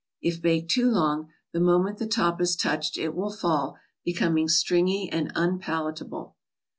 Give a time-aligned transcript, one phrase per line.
[0.19, 5.07] If baked too long, the moment the top is touched it will fall, becoming stringy
[5.11, 6.35] and unpalatable.